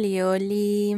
[0.00, 0.94] Oli.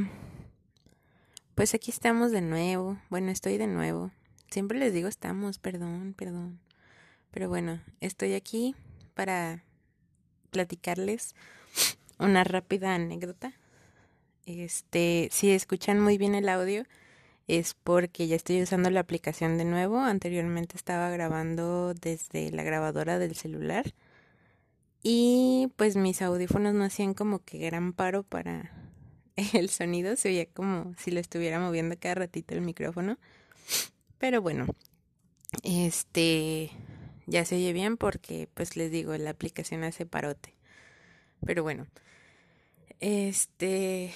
[1.55, 2.99] Pues aquí estamos de nuevo.
[3.09, 4.11] Bueno, estoy de nuevo.
[4.51, 6.61] Siempre les digo estamos, perdón, perdón.
[7.31, 8.75] Pero bueno, estoy aquí
[9.15, 9.65] para
[10.51, 11.35] platicarles
[12.19, 13.55] una rápida anécdota.
[14.45, 16.85] Este, si escuchan muy bien el audio,
[17.49, 19.99] es porque ya estoy usando la aplicación de nuevo.
[19.99, 23.95] Anteriormente estaba grabando desde la grabadora del celular.
[25.03, 28.90] Y pues mis audífonos no hacían como que gran paro para
[29.55, 30.17] el sonido.
[30.17, 33.19] Se oía como si lo estuviera moviendo cada ratito el micrófono.
[34.19, 34.67] Pero bueno,
[35.63, 36.71] este
[37.27, 40.55] ya se oye bien porque pues les digo, la aplicación hace parote.
[41.45, 41.87] Pero bueno,
[42.99, 44.13] este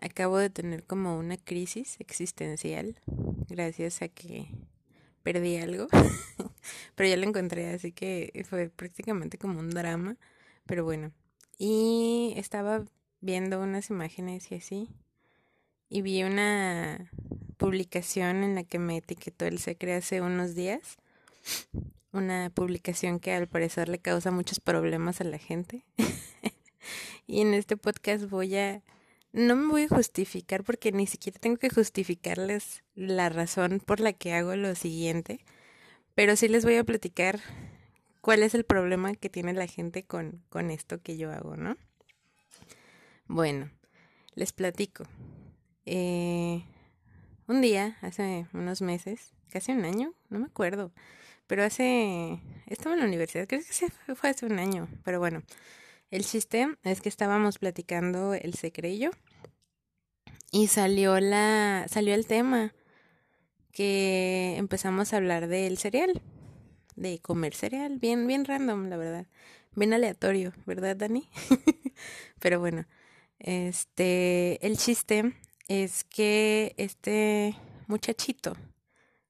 [0.00, 3.00] acabo de tener como una crisis existencial
[3.48, 4.48] gracias a que
[5.22, 5.86] perdí algo.
[6.94, 10.16] pero ya lo encontré, así que fue prácticamente como un drama.
[10.66, 11.12] Pero bueno,
[11.58, 12.84] y estaba
[13.20, 14.88] viendo unas imágenes y así.
[15.88, 17.10] Y vi una
[17.56, 20.96] publicación en la que me etiquetó el Secre hace unos días.
[22.12, 25.84] Una publicación que al parecer le causa muchos problemas a la gente.
[27.26, 28.82] y en este podcast voy a...
[29.32, 34.14] No me voy a justificar porque ni siquiera tengo que justificarles la razón por la
[34.14, 35.44] que hago lo siguiente.
[36.14, 37.40] Pero sí les voy a platicar
[38.20, 41.76] cuál es el problema que tiene la gente con, con esto que yo hago, ¿no?
[43.28, 43.70] Bueno,
[44.34, 45.04] les platico.
[45.84, 46.62] Eh,
[47.46, 50.92] un día, hace unos meses, casi un año, no me acuerdo,
[51.46, 52.40] pero hace...
[52.66, 53.60] Estaba en la universidad, creo
[54.06, 55.42] que fue hace un año, pero bueno,
[56.10, 59.10] el chiste es que estábamos platicando el secreto
[60.50, 61.84] y salió la...
[61.86, 62.72] salió el tema
[63.72, 66.22] que empezamos a hablar del cereal,
[66.96, 69.26] de comer cereal, bien, bien random, la verdad,
[69.74, 71.28] bien aleatorio, ¿verdad, Dani?
[72.40, 72.86] pero bueno,
[73.38, 75.34] este, el chiste
[75.68, 78.56] es que este muchachito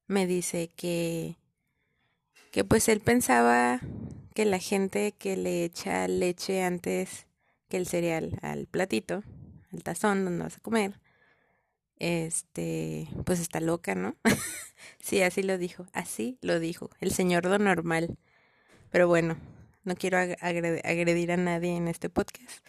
[0.06, 1.36] me dice que
[2.50, 3.80] que pues él pensaba
[4.34, 7.26] que la gente que le echa leche antes
[7.68, 9.22] que el cereal al platito,
[9.72, 10.98] al tazón donde vas a comer,
[11.98, 14.16] este, pues está loca, ¿no?
[15.00, 18.16] sí, así lo dijo, así lo dijo, el señor do normal.
[18.90, 19.36] Pero bueno,
[19.84, 22.64] no quiero agredir a nadie en este podcast.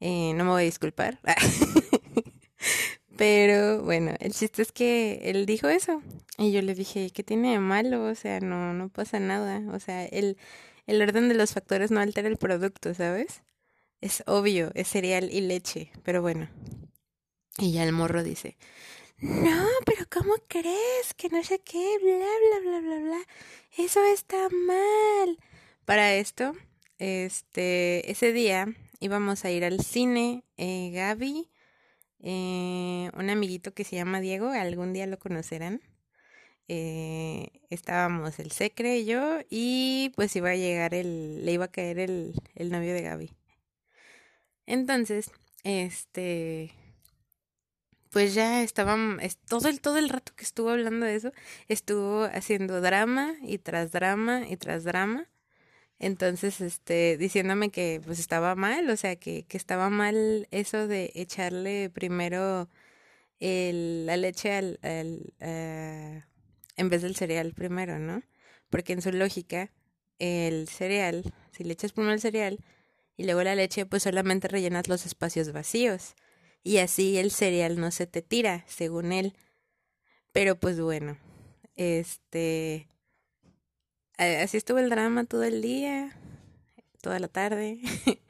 [0.00, 1.20] Eh, no me voy a disculpar.
[3.16, 6.02] Pero bueno, el chiste es que él dijo eso.
[6.38, 8.04] Y yo le dije, ¿qué tiene de malo?
[8.04, 9.62] O sea, no, no pasa nada.
[9.74, 10.38] O sea, el,
[10.86, 13.42] el orden de los factores no altera el producto, ¿sabes?
[14.00, 15.92] Es obvio, es cereal y leche.
[16.02, 16.48] Pero bueno.
[17.58, 18.56] Y ya el morro dice,
[19.18, 21.12] no, pero ¿cómo crees?
[21.14, 23.26] Que no sé qué, bla, bla, bla, bla, bla.
[23.76, 25.38] Eso está mal.
[25.84, 26.54] Para esto,
[26.98, 31.50] este, ese día íbamos a ir al cine, eh, Gaby
[32.22, 35.80] eh, un amiguito que se llama Diego, algún día lo conocerán.
[36.68, 41.70] Eh, estábamos el Secre y yo y pues iba a llegar el, le iba a
[41.72, 43.32] caer el, el novio de Gaby.
[44.66, 45.32] Entonces,
[45.64, 46.72] este,
[48.10, 49.18] pues ya estaban,
[49.48, 51.32] todo el, todo el rato que estuvo hablando de eso,
[51.68, 55.29] estuvo haciendo drama y tras drama y tras drama.
[56.00, 61.12] Entonces, este, diciéndome que pues estaba mal, o sea, que, que estaba mal eso de
[61.14, 62.70] echarle primero
[63.38, 66.22] el, la leche al, al uh,
[66.76, 68.22] en vez del cereal primero, ¿no?
[68.70, 69.70] Porque en su lógica,
[70.18, 72.58] el cereal, si le echas primero el cereal
[73.18, 76.14] y luego la leche, pues solamente rellenas los espacios vacíos.
[76.62, 79.34] Y así el cereal no se te tira, según él.
[80.32, 81.18] Pero pues bueno,
[81.76, 82.88] este
[84.20, 86.16] así estuvo el drama todo el día,
[87.00, 87.80] toda la tarde.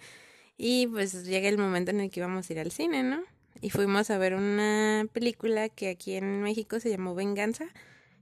[0.56, 3.22] y pues llega el momento en el que íbamos a ir al cine, ¿no?
[3.60, 7.66] Y fuimos a ver una película que aquí en México se llamó Venganza,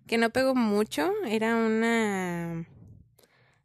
[0.07, 2.67] que no pegó mucho, era una...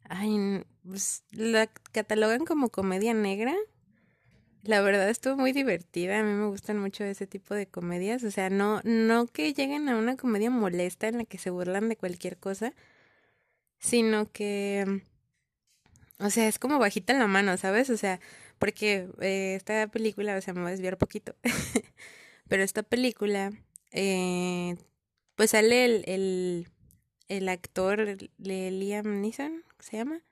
[0.08, 3.54] Ay, pues la catalogan como comedia negra.
[4.62, 8.30] La verdad estuvo muy divertida, a mí me gustan mucho ese tipo de comedias, o
[8.30, 11.96] sea, no no que lleguen a una comedia molesta en la que se burlan de
[11.96, 12.72] cualquier cosa,
[13.78, 15.02] sino que,
[16.18, 17.90] o sea, es como bajita en la mano, ¿sabes?
[17.90, 18.20] O sea,
[18.58, 21.34] porque eh, esta película, o sea, me voy a desviar poquito,
[22.48, 23.52] pero esta película,
[23.92, 24.76] eh,
[25.36, 26.68] pues sale el, el,
[27.28, 30.22] el actor de Liam Neeson, ¿se llama?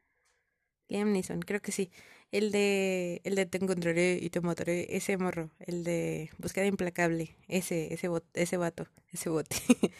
[0.88, 1.90] Liam Neeson, creo que sí.
[2.30, 7.36] El de, el de Te encontraré y te mataré, ese morro, el de Búsqueda Implacable,
[7.48, 9.56] ese, ese, ese vato, ese bote.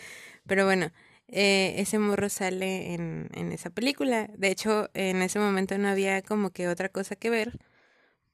[0.47, 0.93] Pero bueno,
[1.33, 4.31] eh, ese morro sale en, en esa película.
[4.39, 7.59] De hecho, en ese momento no había como que otra cosa que ver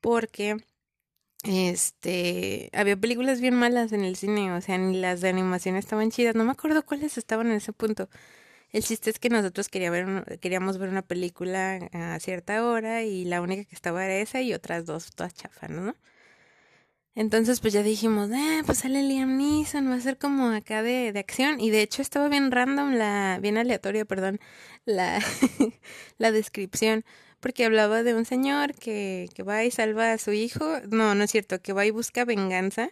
[0.01, 0.57] porque
[1.45, 6.11] este, había películas bien malas en el cine, o sea, ni las de animación estaban
[6.11, 8.09] chidas, no me acuerdo cuáles estaban en ese punto.
[8.73, 13.43] El chiste es que nosotros ver, queríamos ver una película a cierta hora y la
[13.43, 15.95] única que estaba era esa y otras dos todas chafas, ¿no?
[17.15, 21.13] Entonces pues ya dijimos, eh, pues sale Liam Neeson, va a ser como acá de,
[21.13, 21.61] de acción.
[21.61, 24.41] Y de hecho estaba bien random, la, bien aleatoria, perdón,
[24.85, 25.21] la,
[26.19, 27.05] la descripción.
[27.41, 30.81] Porque hablaba de un señor que, que va y salva a su hijo.
[30.91, 32.91] No, no es cierto, que va y busca venganza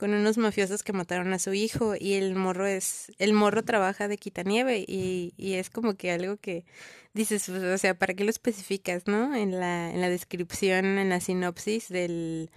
[0.00, 4.08] con unos mafiosos que mataron a su hijo y el morro es el morro trabaja
[4.08, 6.64] de quitanieve y, y es como que algo que
[7.12, 11.10] dices pues, o sea para qué lo especificas no en la en la descripción en
[11.10, 12.50] la sinopsis del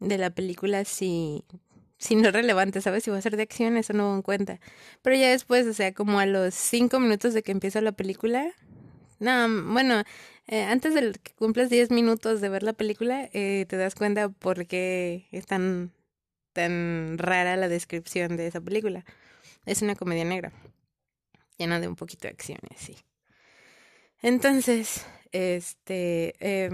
[0.00, 1.44] de la película si
[1.98, 4.60] si no es relevante sabes si va a ser de acción eso no en cuenta
[5.02, 8.52] pero ya después o sea como a los cinco minutos de que empieza la película
[9.18, 10.04] no bueno
[10.46, 14.28] eh, antes de que cumplas diez minutos de ver la película eh, te das cuenta
[14.28, 15.92] por qué están
[16.58, 19.04] tan rara la descripción de esa película.
[19.64, 20.52] Es una comedia negra,
[21.56, 22.96] llena de un poquito de acciones, sí.
[24.22, 26.70] Entonces, este, eh,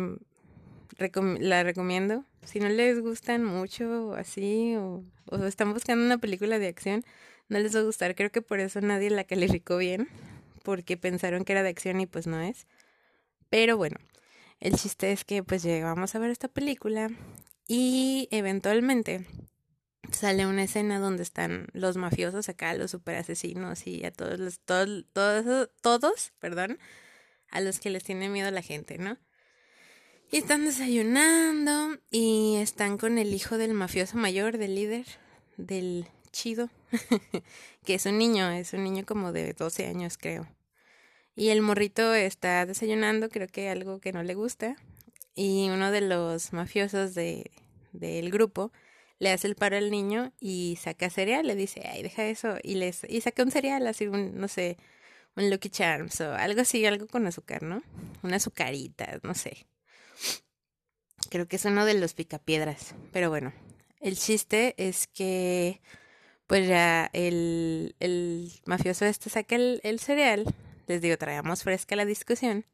[0.99, 2.25] la recomiendo.
[2.45, 7.05] Si no les gustan mucho así o, o están buscando una película de acción,
[7.49, 8.15] no les va a gustar.
[8.15, 10.09] Creo que por eso nadie la calificó bien,
[10.63, 12.67] porque pensaron que era de acción y pues no es.
[13.51, 13.97] Pero bueno,
[14.61, 17.11] el chiste es que pues llegamos a ver esta película
[17.69, 19.27] y eventualmente
[20.11, 24.61] sale una escena donde están los mafiosos acá, los super asesinos y a todos los,
[24.61, 26.79] todos, todos, todos, perdón,
[27.51, 29.19] a los que les tiene miedo la gente, ¿no?
[30.31, 35.07] Y están desayunando y están con el hijo del mafioso mayor, del líder,
[35.57, 36.71] del chido,
[37.85, 40.49] que es un niño, es un niño como de 12 años, creo.
[41.37, 44.77] Y el morrito está desayunando, creo que algo que no le gusta.
[45.35, 47.51] Y uno de los mafiosos de,
[47.93, 48.73] del grupo
[49.19, 52.75] le hace el paro al niño y saca cereal, le dice, ay, deja eso, y
[52.77, 54.77] les, y saca un cereal, así un, no sé,
[55.37, 57.83] un Lucky Charms o algo así, algo con azúcar, ¿no?
[58.23, 59.67] Una azucarita, no sé.
[61.31, 63.53] Creo que es uno de los picapiedras, pero bueno,
[64.01, 65.81] el chiste es que
[66.47, 70.45] pues ya el, el mafioso este saca el, el cereal,
[70.87, 72.67] les digo, traemos fresca la discusión,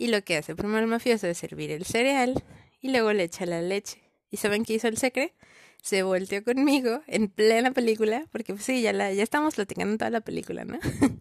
[0.00, 2.42] y lo que hace primero el mafioso es servir el cereal
[2.80, 4.00] y luego le echa la leche.
[4.30, 5.34] ¿Y saben qué hizo el secre?
[5.82, 10.10] Se volteó conmigo en plena película, porque pues sí, ya, la, ya estamos platicando toda
[10.10, 10.78] la película, ¿no?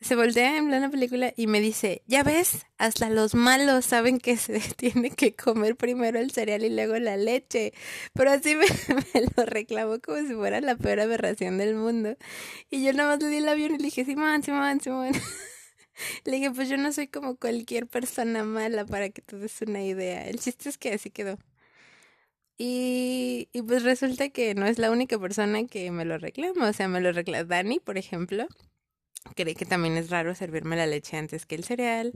[0.00, 4.36] se voltea en plena película y me dice, ya ves, hasta los malos saben que
[4.36, 7.72] se tiene que comer primero el cereal y luego la leche.
[8.12, 8.54] Pero así
[9.14, 12.16] me, lo reclamó como si fuera la peor aberración del mundo.
[12.70, 15.12] Y yo nada más le di el avión y le dije, Simón, Simón, Simón.
[16.26, 19.82] Le dije, pues yo no soy como cualquier persona mala para que te des una
[19.82, 20.26] idea.
[20.28, 21.38] El chiste es que así quedó.
[22.58, 26.68] Y, y pues resulta que no es la única persona que me lo reclama.
[26.68, 28.46] O sea, me lo reclama Dani, por ejemplo.
[29.34, 32.12] Cree que también es raro servirme la leche antes que el cereal.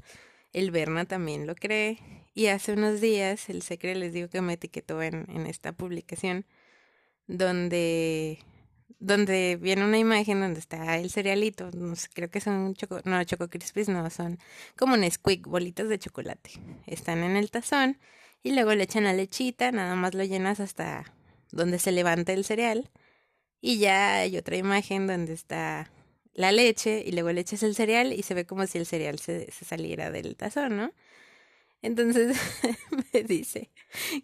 [0.53, 1.99] El Berna también lo cree.
[2.35, 6.47] Y hace unos días el Secre les digo que me etiquetó en, en esta publicación
[7.27, 8.39] donde
[9.01, 13.25] donde viene una imagen donde está el cerealito, no sé, creo que son choco, no,
[13.25, 14.39] choco crispies, no, son
[14.77, 16.51] como Nesquik, bolitas de chocolate.
[16.87, 17.99] Están en el tazón
[18.43, 21.15] y luego le echan la lechita, nada más lo llenas hasta
[21.51, 22.91] donde se levanta el cereal
[23.61, 25.91] y ya hay otra imagen donde está
[26.41, 29.19] la leche y luego le echas el cereal y se ve como si el cereal
[29.19, 30.93] se, saliera del tazón, ¿no?
[31.83, 32.37] Entonces
[33.13, 33.71] me dice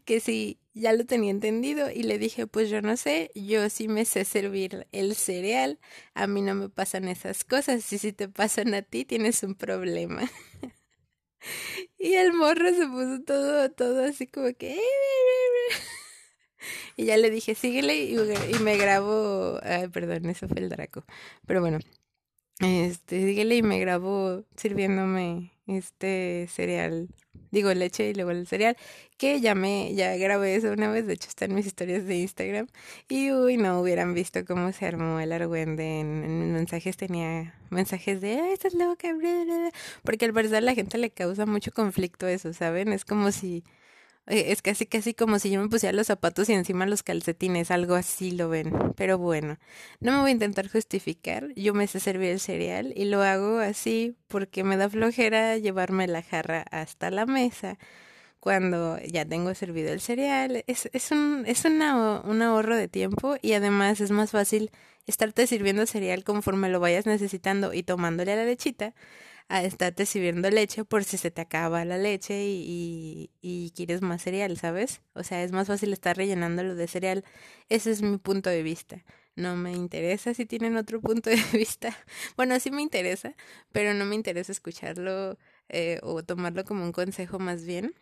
[0.04, 3.88] que si ya lo tenía entendido y le dije, pues yo no sé, yo sí
[3.88, 5.78] me sé servir el cereal,
[6.14, 9.54] a mí no me pasan esas cosas y si te pasan a ti tienes un
[9.54, 10.30] problema.
[11.98, 14.80] Y el morro se puso todo, todo así como que...
[16.96, 18.16] Y ya le dije, síguele y,
[18.60, 19.60] me grabó...
[19.62, 21.04] Ay, perdón, eso fue el Draco.
[21.46, 21.78] Pero bueno,
[22.60, 27.08] este, síguele y me grabó sirviéndome este cereal.
[27.50, 28.76] Digo, leche y luego el cereal.
[29.18, 32.16] Que ya me, ya grabé eso una vez, de hecho está en mis historias de
[32.16, 32.66] Instagram.
[33.08, 36.00] Y uy, no hubieran visto cómo se armó el argüende.
[36.00, 39.08] En, en mensajes tenía mensajes de, Ay, estás loca,
[40.02, 42.92] porque al parecer a la gente le causa mucho conflicto eso, ¿saben?
[42.92, 43.64] Es como si
[44.26, 47.94] es casi casi como si yo me pusiera los zapatos y encima los calcetines, algo
[47.94, 48.72] así lo ven.
[48.96, 49.58] Pero bueno,
[50.00, 51.52] no me voy a intentar justificar.
[51.54, 56.08] Yo me sé servir el cereal y lo hago así porque me da flojera llevarme
[56.08, 57.78] la jarra hasta la mesa
[58.40, 60.64] cuando ya tengo servido el cereal.
[60.66, 64.70] Es, es, un, es una, un ahorro de tiempo y además es más fácil
[65.06, 68.94] estarte sirviendo cereal conforme lo vayas necesitando y tomándole a la lechita
[69.48, 74.22] a estarte sirviendo leche por si se te acaba la leche y, y, quieres más
[74.22, 75.02] cereal, ¿sabes?
[75.14, 77.24] O sea, es más fácil estar rellenándolo de cereal.
[77.68, 79.04] Ese es mi punto de vista.
[79.36, 81.96] No me interesa si tienen otro punto de vista.
[82.36, 83.36] Bueno, sí me interesa,
[83.72, 85.38] pero no me interesa escucharlo
[85.68, 87.94] eh, o tomarlo como un consejo más bien,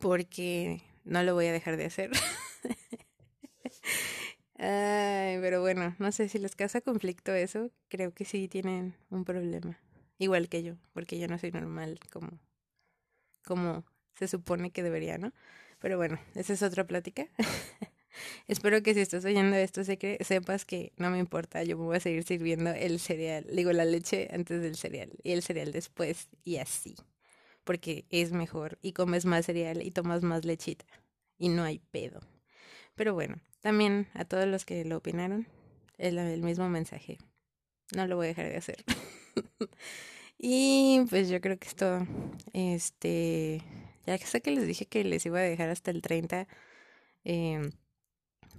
[0.00, 2.10] porque no lo voy a dejar de hacer.
[4.58, 7.70] Ay, pero bueno, no sé si les causa conflicto eso.
[7.88, 9.78] Creo que sí tienen un problema.
[10.18, 12.38] Igual que yo, porque yo no soy normal como,
[13.44, 13.84] como
[14.14, 15.32] se supone que debería, ¿no?
[15.78, 17.28] Pero bueno, esa es otra plática.
[18.48, 22.00] Espero que si estás oyendo esto sepas que no me importa, yo me voy a
[22.00, 26.56] seguir sirviendo el cereal, digo la leche antes del cereal y el cereal después y
[26.56, 26.96] así,
[27.62, 30.86] porque es mejor y comes más cereal y tomas más lechita
[31.38, 32.20] y no hay pedo.
[32.96, 35.46] Pero bueno, también a todos los que lo opinaron,
[35.96, 37.18] es el mismo mensaje.
[37.94, 38.84] No lo voy a dejar de hacer.
[40.38, 42.06] y pues yo creo que esto,
[42.52, 43.62] este,
[44.06, 46.48] ya sé que les dije que les iba a dejar hasta el 30
[47.24, 47.70] em,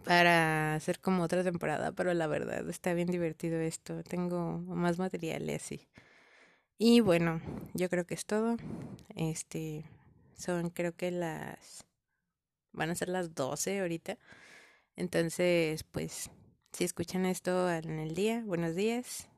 [0.06, 4.04] para hacer como otra temporada, pero la verdad está bien divertido esto.
[4.04, 5.88] Tengo más material así.
[6.78, 7.42] Y bueno,
[7.74, 8.58] yo creo que es todo.
[9.16, 9.86] Este,
[10.38, 11.86] son creo que las,
[12.72, 14.18] van a ser las 12 ahorita.
[14.96, 16.30] Entonces, pues,
[16.74, 19.30] si escuchan esto en el día, buenos días.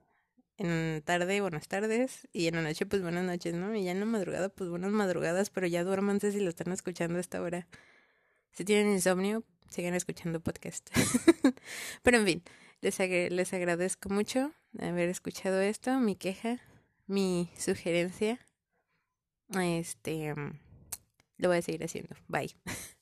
[0.62, 2.28] En tarde, buenas tardes.
[2.32, 3.76] Y en la noche, pues buenas noches, ¿no?
[3.76, 7.18] Y ya en la madrugada, pues buenas madrugadas, pero ya duérmanse si lo están escuchando
[7.18, 7.68] a esta hora.
[8.52, 10.88] Si tienen insomnio, sigan escuchando podcast.
[12.04, 12.44] pero en fin,
[12.82, 16.60] les, les agradezco mucho haber escuchado esto, mi queja,
[17.08, 18.38] mi sugerencia.
[19.60, 20.36] Este,
[21.38, 22.16] lo voy a seguir haciendo.
[22.28, 22.56] Bye.